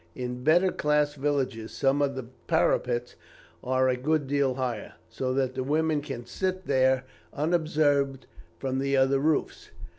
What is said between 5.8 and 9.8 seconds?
can sit there unobserved from the other roofs.